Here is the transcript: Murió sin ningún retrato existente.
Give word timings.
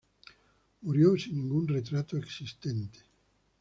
Murió 0.81 1.15
sin 1.15 1.35
ningún 1.35 1.67
retrato 1.67 2.17
existente. 2.17 3.01